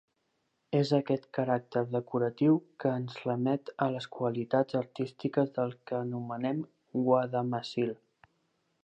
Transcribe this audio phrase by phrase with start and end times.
[0.77, 6.65] És aquest caràcter decoratiu que ens remet a les qualitats artístiques del que anomenem
[7.11, 7.97] guadamassil.